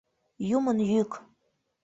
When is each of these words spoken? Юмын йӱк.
Юмын 0.57 0.77
йӱк. 0.91 1.11